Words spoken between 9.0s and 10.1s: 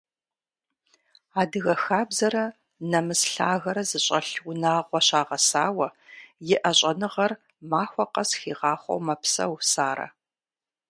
мэпсэу Сарэ.